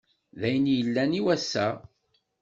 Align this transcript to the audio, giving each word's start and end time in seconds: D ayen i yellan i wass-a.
D 0.39 0.41
ayen 0.47 0.71
i 0.71 0.75
yellan 0.77 1.17
i 1.19 1.21
wass-a. 1.25 1.67